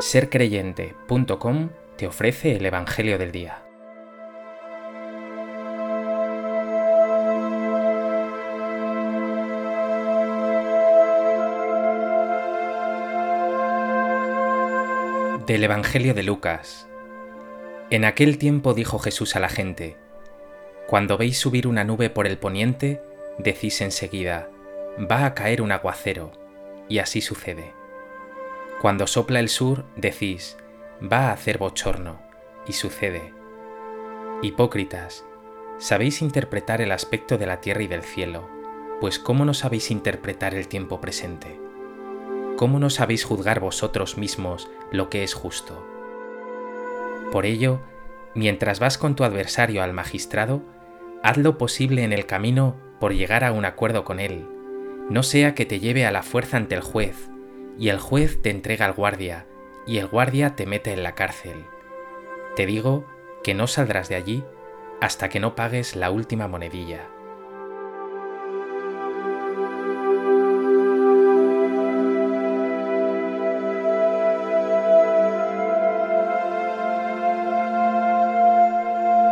sercreyente.com 0.00 1.68
te 1.96 2.06
ofrece 2.06 2.56
el 2.56 2.64
Evangelio 2.64 3.18
del 3.18 3.32
Día. 3.32 3.62
Del 15.46 15.64
Evangelio 15.64 16.14
de 16.14 16.22
Lucas. 16.22 16.88
En 17.90 18.04
aquel 18.04 18.38
tiempo 18.38 18.72
dijo 18.72 18.98
Jesús 18.98 19.36
a 19.36 19.40
la 19.40 19.48
gente, 19.48 19.96
Cuando 20.86 21.18
veis 21.18 21.38
subir 21.38 21.66
una 21.66 21.84
nube 21.84 22.08
por 22.08 22.26
el 22.26 22.38
poniente, 22.38 23.02
decís 23.38 23.80
enseguida, 23.82 24.48
va 24.98 25.26
a 25.26 25.34
caer 25.34 25.60
un 25.60 25.72
aguacero, 25.72 26.32
y 26.88 27.00
así 27.00 27.20
sucede. 27.20 27.79
Cuando 28.80 29.06
sopla 29.06 29.40
el 29.40 29.50
sur, 29.50 29.84
decís, 29.94 30.56
va 31.00 31.28
a 31.28 31.32
hacer 31.32 31.58
bochorno, 31.58 32.18
y 32.66 32.72
sucede. 32.72 33.34
Hipócritas, 34.40 35.26
sabéis 35.76 36.22
interpretar 36.22 36.80
el 36.80 36.90
aspecto 36.90 37.36
de 37.36 37.44
la 37.44 37.60
tierra 37.60 37.82
y 37.82 37.88
del 37.88 38.02
cielo, 38.02 38.48
pues 38.98 39.18
¿cómo 39.18 39.44
no 39.44 39.52
sabéis 39.52 39.90
interpretar 39.90 40.54
el 40.54 40.66
tiempo 40.66 40.98
presente? 40.98 41.60
¿Cómo 42.56 42.78
no 42.78 42.88
sabéis 42.88 43.24
juzgar 43.24 43.60
vosotros 43.60 44.16
mismos 44.16 44.70
lo 44.90 45.10
que 45.10 45.24
es 45.24 45.34
justo? 45.34 45.86
Por 47.32 47.44
ello, 47.44 47.82
mientras 48.34 48.80
vas 48.80 48.96
con 48.96 49.14
tu 49.14 49.24
adversario 49.24 49.82
al 49.82 49.92
magistrado, 49.92 50.62
haz 51.22 51.36
lo 51.36 51.58
posible 51.58 52.02
en 52.02 52.14
el 52.14 52.24
camino 52.24 52.76
por 52.98 53.12
llegar 53.12 53.44
a 53.44 53.52
un 53.52 53.66
acuerdo 53.66 54.04
con 54.04 54.20
él, 54.20 54.46
no 55.10 55.22
sea 55.22 55.54
que 55.54 55.66
te 55.66 55.80
lleve 55.80 56.06
a 56.06 56.12
la 56.12 56.22
fuerza 56.22 56.56
ante 56.56 56.76
el 56.76 56.80
juez, 56.80 57.30
y 57.80 57.88
el 57.88 57.98
juez 57.98 58.42
te 58.42 58.50
entrega 58.50 58.84
al 58.84 58.92
guardia, 58.92 59.46
y 59.86 59.96
el 59.96 60.06
guardia 60.06 60.54
te 60.54 60.66
mete 60.66 60.92
en 60.92 61.02
la 61.02 61.14
cárcel. 61.14 61.64
Te 62.54 62.66
digo 62.66 63.06
que 63.42 63.54
no 63.54 63.66
saldrás 63.66 64.10
de 64.10 64.16
allí 64.16 64.44
hasta 65.00 65.30
que 65.30 65.40
no 65.40 65.54
pagues 65.54 65.96
la 65.96 66.10
última 66.10 66.46
monedilla. 66.46 67.08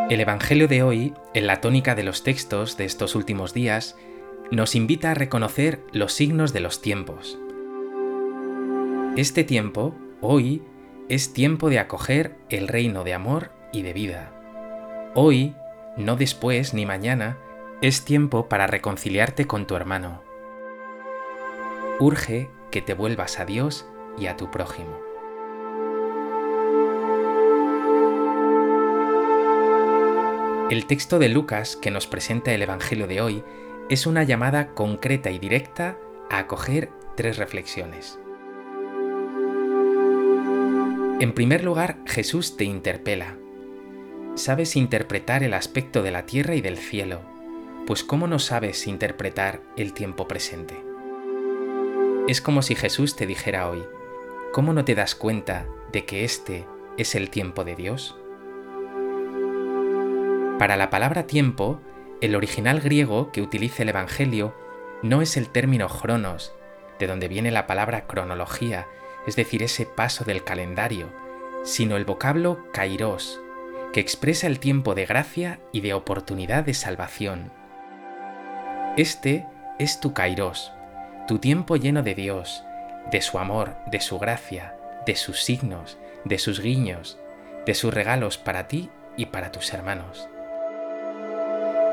El 0.08 0.20
Evangelio 0.20 0.68
de 0.68 0.82
hoy, 0.82 1.12
en 1.34 1.46
la 1.46 1.60
tónica 1.60 1.94
de 1.94 2.02
los 2.02 2.22
textos 2.22 2.78
de 2.78 2.86
estos 2.86 3.14
últimos 3.14 3.52
días, 3.52 3.94
nos 4.50 4.74
invita 4.74 5.10
a 5.10 5.14
reconocer 5.14 5.84
los 5.92 6.14
signos 6.14 6.54
de 6.54 6.60
los 6.60 6.80
tiempos, 6.80 7.38
este 9.18 9.42
tiempo, 9.42 9.96
hoy, 10.20 10.62
es 11.08 11.32
tiempo 11.32 11.70
de 11.70 11.80
acoger 11.80 12.36
el 12.50 12.68
reino 12.68 13.02
de 13.02 13.14
amor 13.14 13.50
y 13.72 13.82
de 13.82 13.92
vida. 13.92 14.30
Hoy, 15.16 15.56
no 15.96 16.14
después 16.14 16.72
ni 16.72 16.86
mañana, 16.86 17.36
es 17.82 18.04
tiempo 18.04 18.48
para 18.48 18.68
reconciliarte 18.68 19.48
con 19.48 19.66
tu 19.66 19.74
hermano. 19.74 20.22
Urge 21.98 22.48
que 22.70 22.80
te 22.80 22.94
vuelvas 22.94 23.40
a 23.40 23.44
Dios 23.44 23.88
y 24.16 24.26
a 24.26 24.36
tu 24.36 24.52
prójimo. 24.52 25.00
El 30.70 30.86
texto 30.86 31.18
de 31.18 31.28
Lucas 31.28 31.74
que 31.74 31.90
nos 31.90 32.06
presenta 32.06 32.52
el 32.52 32.62
Evangelio 32.62 33.08
de 33.08 33.20
hoy 33.20 33.42
es 33.90 34.06
una 34.06 34.22
llamada 34.22 34.74
concreta 34.74 35.32
y 35.32 35.40
directa 35.40 35.98
a 36.30 36.38
acoger 36.38 36.92
tres 37.16 37.36
reflexiones. 37.36 38.20
En 41.20 41.32
primer 41.32 41.64
lugar, 41.64 41.98
Jesús 42.06 42.56
te 42.56 42.62
interpela. 42.62 43.36
Sabes 44.36 44.76
interpretar 44.76 45.42
el 45.42 45.52
aspecto 45.52 46.04
de 46.04 46.12
la 46.12 46.26
tierra 46.26 46.54
y 46.54 46.60
del 46.60 46.76
cielo, 46.76 47.22
pues 47.88 48.04
¿cómo 48.04 48.28
no 48.28 48.38
sabes 48.38 48.86
interpretar 48.86 49.60
el 49.76 49.94
tiempo 49.94 50.28
presente? 50.28 50.76
Es 52.28 52.40
como 52.40 52.62
si 52.62 52.76
Jesús 52.76 53.16
te 53.16 53.26
dijera 53.26 53.68
hoy, 53.68 53.82
¿cómo 54.52 54.72
no 54.72 54.84
te 54.84 54.94
das 54.94 55.16
cuenta 55.16 55.66
de 55.90 56.04
que 56.04 56.22
este 56.22 56.66
es 56.96 57.16
el 57.16 57.30
tiempo 57.30 57.64
de 57.64 57.74
Dios? 57.74 58.16
Para 60.60 60.76
la 60.76 60.88
palabra 60.88 61.26
tiempo, 61.26 61.80
el 62.20 62.36
original 62.36 62.78
griego 62.80 63.32
que 63.32 63.42
utiliza 63.42 63.82
el 63.82 63.88
Evangelio 63.88 64.54
no 65.02 65.20
es 65.20 65.36
el 65.36 65.48
término 65.48 65.88
cronos, 65.88 66.54
de 67.00 67.08
donde 67.08 67.26
viene 67.26 67.50
la 67.50 67.66
palabra 67.66 68.06
cronología, 68.06 68.86
es 69.28 69.36
decir, 69.36 69.62
ese 69.62 69.84
paso 69.84 70.24
del 70.24 70.42
calendario, 70.42 71.12
sino 71.62 71.98
el 71.98 72.06
vocablo 72.06 72.64
kairos, 72.72 73.38
que 73.92 74.00
expresa 74.00 74.46
el 74.46 74.58
tiempo 74.58 74.94
de 74.94 75.04
gracia 75.04 75.60
y 75.70 75.82
de 75.82 75.92
oportunidad 75.92 76.64
de 76.64 76.72
salvación. 76.72 77.52
Este 78.96 79.44
es 79.78 80.00
tu 80.00 80.14
kairos, 80.14 80.72
tu 81.26 81.38
tiempo 81.40 81.76
lleno 81.76 82.02
de 82.02 82.14
Dios, 82.14 82.64
de 83.10 83.20
su 83.20 83.38
amor, 83.38 83.76
de 83.90 84.00
su 84.00 84.18
gracia, 84.18 84.74
de 85.04 85.14
sus 85.14 85.42
signos, 85.42 85.98
de 86.24 86.38
sus 86.38 86.60
guiños, 86.60 87.18
de 87.66 87.74
sus 87.74 87.92
regalos 87.92 88.38
para 88.38 88.66
ti 88.66 88.88
y 89.18 89.26
para 89.26 89.52
tus 89.52 89.74
hermanos. 89.74 90.26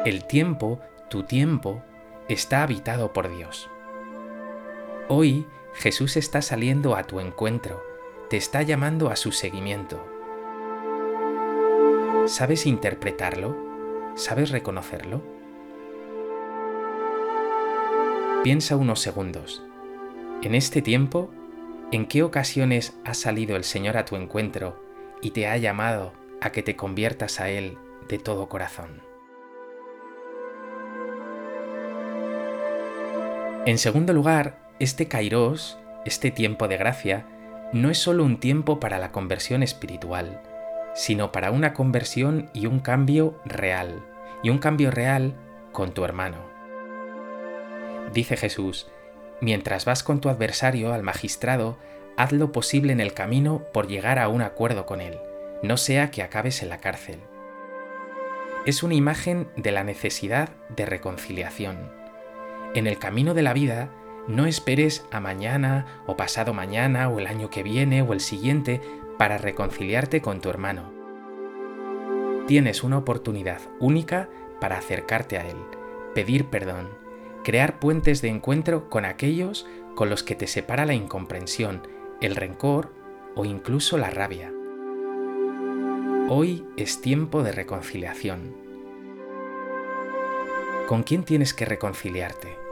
El 0.06 0.24
tiempo, 0.24 0.80
tu 1.10 1.24
tiempo, 1.24 1.84
está 2.30 2.64
habitado 2.64 3.12
por 3.12 3.36
Dios. 3.36 3.70
Hoy 5.10 5.46
Jesús 5.76 6.16
está 6.16 6.42
saliendo 6.42 6.96
a 6.96 7.04
tu 7.04 7.20
encuentro, 7.20 7.84
te 8.30 8.38
está 8.38 8.62
llamando 8.62 9.10
a 9.10 9.18
su 9.18 9.34
seguimiento. 9.34 10.02
¿Sabes 12.28 12.66
interpretarlo? 12.66 13.56
¿Sabes 14.16 14.52
reconocerlo? 14.52 15.22
Piensa 18.44 18.78
unos 18.78 19.02
segundos. 19.02 19.64
En 20.42 20.56
este 20.56 20.82
tiempo, 20.82 21.30
¿en 21.92 22.06
qué 22.06 22.24
ocasiones 22.24 22.98
ha 23.04 23.14
salido 23.14 23.58
el 23.58 23.66
Señor 23.66 23.98
a 23.98 24.06
tu 24.06 24.16
encuentro 24.16 24.82
y 25.22 25.32
te 25.32 25.48
ha 25.48 25.58
llamado 25.58 26.14
a 26.42 26.52
que 26.52 26.64
te 26.64 26.78
conviertas 26.78 27.42
a 27.42 27.50
Él 27.50 27.78
de 28.08 28.18
todo 28.18 28.48
corazón? 28.48 29.02
En 33.66 33.78
segundo 33.78 34.14
lugar, 34.14 34.65
este 34.80 35.08
kairos, 35.08 35.78
este 36.06 36.32
tiempo 36.32 36.68
de 36.68 36.78
gracia, 36.78 37.26
no 37.72 37.90
es 37.90 37.98
solo 37.98 38.24
un 38.24 38.40
tiempo 38.40 38.80
para 38.80 39.00
la 39.00 39.12
conversión 39.12 39.64
espiritual, 39.64 40.42
sino 40.94 41.32
para 41.32 41.52
una 41.52 41.74
conversión 41.74 42.50
y 42.54 42.66
un 42.66 42.80
cambio 42.80 43.40
real, 43.46 44.06
y 44.44 44.50
un 44.50 44.60
cambio 44.60 44.92
real 44.92 45.34
con 45.72 45.94
tu 45.94 46.04
hermano. 46.04 46.38
Dice 48.14 48.38
Jesús, 48.38 48.88
mientras 49.42 49.86
vas 49.86 50.04
con 50.04 50.22
tu 50.22 50.30
adversario 50.30 50.94
al 50.94 51.04
magistrado, 51.04 51.78
haz 52.18 52.32
lo 52.32 52.52
posible 52.52 52.94
en 52.94 53.00
el 53.00 53.14
camino 53.14 53.64
por 53.74 53.88
llegar 53.88 54.20
a 54.20 54.28
un 54.28 54.42
acuerdo 54.42 54.86
con 54.86 55.02
él, 55.02 55.20
no 55.64 55.78
sea 55.78 56.12
que 56.12 56.22
acabes 56.22 56.62
en 56.62 56.70
la 56.70 56.80
cárcel. 56.80 57.20
Es 58.66 58.84
una 58.84 58.96
imagen 58.96 59.48
de 59.56 59.72
la 59.72 59.84
necesidad 59.84 60.50
de 60.70 60.86
reconciliación. 60.86 61.92
En 62.74 62.88
el 62.88 62.98
camino 62.98 63.34
de 63.34 63.44
la 63.44 63.54
vida, 63.54 63.90
no 64.28 64.46
esperes 64.46 65.06
a 65.12 65.20
mañana 65.20 66.02
o 66.08 66.18
pasado 66.18 66.54
mañana 66.54 67.10
o 67.10 67.20
el 67.20 67.28
año 67.28 67.50
que 67.50 67.64
viene 67.64 68.02
o 68.02 68.14
el 68.14 68.20
siguiente 68.20 68.82
para 69.18 69.38
reconciliarte 69.38 70.22
con 70.22 70.42
tu 70.42 70.50
hermano. 70.50 70.92
Tienes 72.48 72.84
una 72.84 72.98
oportunidad 72.98 73.62
única 73.80 74.30
para 74.60 74.78
acercarte 74.78 75.38
a 75.38 75.48
él, 75.48 75.58
pedir 76.14 76.46
perdón, 76.46 76.90
crear 77.44 77.80
puentes 77.80 78.22
de 78.22 78.30
encuentro 78.30 78.90
con 78.90 79.06
aquellos 79.06 79.68
con 79.96 80.10
los 80.10 80.24
que 80.24 80.36
te 80.36 80.48
separa 80.48 80.86
la 80.86 80.94
incomprensión, 80.94 81.88
el 82.22 82.36
rencor 82.36 82.94
o 83.36 83.46
incluso 83.46 83.98
la 83.98 84.10
rabia. 84.10 84.52
Hoy 86.28 86.66
es 86.76 87.02
tiempo 87.02 87.44
de 87.44 87.52
reconciliación. 87.52 88.56
¿Con 90.88 91.04
quién 91.04 91.24
tienes 91.24 91.54
que 91.54 91.66
reconciliarte? 91.66 92.65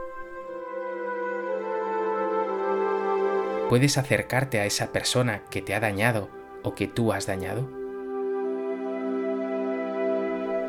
¿Puedes 3.74 3.98
acercarte 3.98 4.60
a 4.60 4.68
esa 4.68 4.92
persona 4.92 5.46
que 5.50 5.64
te 5.64 5.74
ha 5.74 5.80
dañado 5.80 6.30
o 6.62 6.76
que 6.76 6.86
tú 6.86 7.12
has 7.12 7.26
dañado? 7.26 7.68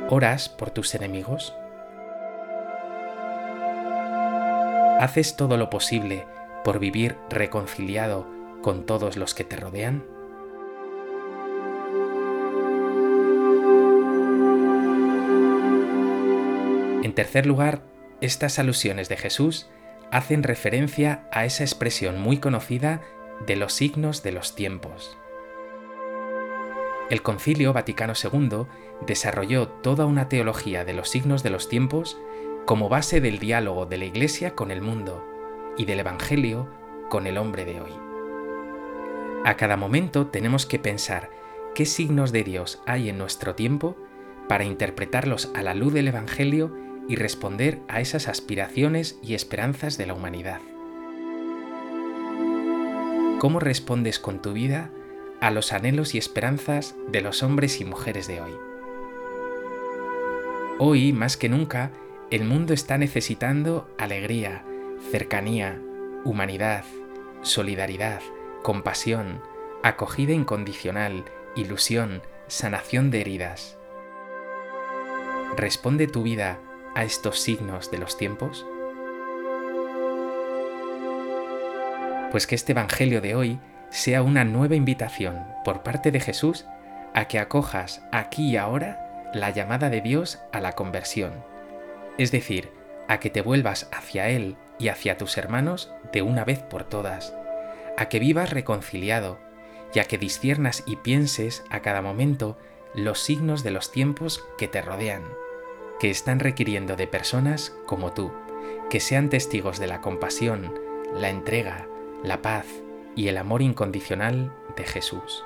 ¿Oras 0.08 0.48
por 0.48 0.70
tus 0.70 0.94
enemigos? 0.94 1.54
¿Haces 4.98 5.36
todo 5.36 5.58
lo 5.58 5.68
posible 5.68 6.24
por 6.64 6.78
vivir 6.78 7.18
reconciliado 7.28 8.26
con 8.62 8.86
todos 8.86 9.18
los 9.18 9.34
que 9.34 9.44
te 9.44 9.56
rodean? 9.56 10.02
En 17.02 17.14
tercer 17.14 17.44
lugar, 17.44 17.82
estas 18.22 18.58
alusiones 18.58 19.10
de 19.10 19.18
Jesús 19.18 19.68
hacen 20.14 20.44
referencia 20.44 21.26
a 21.32 21.44
esa 21.44 21.64
expresión 21.64 22.20
muy 22.20 22.38
conocida 22.38 23.00
de 23.48 23.56
los 23.56 23.72
signos 23.72 24.22
de 24.22 24.30
los 24.30 24.54
tiempos. 24.54 25.18
El 27.10 27.20
Concilio 27.20 27.72
Vaticano 27.72 28.12
II 28.14 28.66
desarrolló 29.04 29.66
toda 29.66 30.06
una 30.06 30.28
teología 30.28 30.84
de 30.84 30.92
los 30.92 31.08
signos 31.10 31.42
de 31.42 31.50
los 31.50 31.68
tiempos 31.68 32.16
como 32.64 32.88
base 32.88 33.20
del 33.20 33.40
diálogo 33.40 33.86
de 33.86 33.98
la 33.98 34.04
Iglesia 34.04 34.54
con 34.54 34.70
el 34.70 34.82
mundo 34.82 35.26
y 35.76 35.84
del 35.84 35.98
Evangelio 35.98 36.70
con 37.10 37.26
el 37.26 37.36
hombre 37.36 37.64
de 37.64 37.80
hoy. 37.80 37.92
A 39.44 39.56
cada 39.56 39.76
momento 39.76 40.28
tenemos 40.28 40.64
que 40.64 40.78
pensar 40.78 41.28
qué 41.74 41.86
signos 41.86 42.30
de 42.30 42.44
Dios 42.44 42.80
hay 42.86 43.08
en 43.08 43.18
nuestro 43.18 43.56
tiempo 43.56 43.96
para 44.48 44.62
interpretarlos 44.62 45.50
a 45.56 45.62
la 45.62 45.74
luz 45.74 45.92
del 45.92 46.06
Evangelio 46.06 46.83
y 47.08 47.16
responder 47.16 47.80
a 47.88 48.00
esas 48.00 48.28
aspiraciones 48.28 49.18
y 49.22 49.34
esperanzas 49.34 49.98
de 49.98 50.06
la 50.06 50.14
humanidad. 50.14 50.60
¿Cómo 53.38 53.60
respondes 53.60 54.18
con 54.18 54.40
tu 54.40 54.52
vida 54.52 54.90
a 55.40 55.50
los 55.50 55.72
anhelos 55.72 56.14
y 56.14 56.18
esperanzas 56.18 56.94
de 57.08 57.20
los 57.20 57.42
hombres 57.42 57.80
y 57.80 57.84
mujeres 57.84 58.26
de 58.26 58.40
hoy? 58.40 58.52
Hoy, 60.78 61.12
más 61.12 61.36
que 61.36 61.48
nunca, 61.48 61.90
el 62.30 62.44
mundo 62.44 62.72
está 62.72 62.96
necesitando 62.96 63.88
alegría, 63.98 64.64
cercanía, 65.10 65.80
humanidad, 66.24 66.84
solidaridad, 67.42 68.22
compasión, 68.62 69.42
acogida 69.82 70.32
incondicional, 70.32 71.24
ilusión, 71.54 72.22
sanación 72.48 73.10
de 73.10 73.20
heridas. 73.20 73.78
¿Responde 75.56 76.06
tu 76.06 76.22
vida 76.22 76.58
a 76.94 77.04
estos 77.04 77.40
signos 77.40 77.90
de 77.90 77.98
los 77.98 78.16
tiempos? 78.16 78.66
Pues 82.30 82.46
que 82.46 82.54
este 82.54 82.72
Evangelio 82.72 83.20
de 83.20 83.34
hoy 83.34 83.60
sea 83.90 84.22
una 84.22 84.44
nueva 84.44 84.74
invitación 84.74 85.44
por 85.64 85.82
parte 85.82 86.10
de 86.10 86.20
Jesús 86.20 86.66
a 87.14 87.26
que 87.26 87.38
acojas 87.38 88.02
aquí 88.10 88.50
y 88.50 88.56
ahora 88.56 89.30
la 89.32 89.50
llamada 89.50 89.88
de 89.88 90.00
Dios 90.00 90.40
a 90.52 90.60
la 90.60 90.72
conversión, 90.72 91.32
es 92.18 92.32
decir, 92.32 92.72
a 93.08 93.20
que 93.20 93.30
te 93.30 93.40
vuelvas 93.40 93.88
hacia 93.92 94.28
Él 94.28 94.56
y 94.78 94.88
hacia 94.88 95.16
tus 95.16 95.38
hermanos 95.38 95.92
de 96.12 96.22
una 96.22 96.44
vez 96.44 96.62
por 96.62 96.84
todas, 96.84 97.34
a 97.96 98.08
que 98.08 98.18
vivas 98.18 98.50
reconciliado 98.50 99.38
y 99.94 100.00
a 100.00 100.04
que 100.04 100.18
disciernas 100.18 100.82
y 100.86 100.96
pienses 100.96 101.64
a 101.70 101.80
cada 101.80 102.02
momento 102.02 102.58
los 102.94 103.20
signos 103.20 103.62
de 103.62 103.70
los 103.70 103.92
tiempos 103.92 104.44
que 104.58 104.68
te 104.68 104.82
rodean, 104.82 105.22
que 106.00 106.10
están 106.10 106.40
requiriendo 106.40 106.96
de 106.96 107.06
personas 107.06 107.76
como 107.86 108.12
tú, 108.12 108.32
que 108.90 109.00
sean 109.00 109.28
testigos 109.28 109.78
de 109.78 109.86
la 109.86 110.00
compasión, 110.00 110.74
la 111.14 111.30
entrega, 111.30 111.86
la 112.22 112.42
paz 112.42 112.66
y 113.16 113.28
el 113.28 113.36
amor 113.36 113.62
incondicional 113.62 114.52
de 114.76 114.84
Jesús. 114.84 115.44